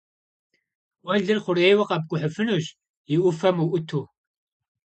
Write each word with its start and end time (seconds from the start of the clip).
Guelır 1.07 1.39
xhurêyue 1.45 1.85
khepk'uhıfınuş, 1.89 2.65
yi 3.09 3.17
'Ufem 3.21 3.57
vu'utu. 3.61 4.01